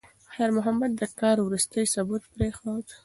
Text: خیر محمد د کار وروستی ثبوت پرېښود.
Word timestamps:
خیر 0.33 0.49
محمد 0.57 0.91
د 0.95 1.03
کار 1.19 1.37
وروستی 1.41 1.83
ثبوت 1.93 2.23
پرېښود. 2.33 2.85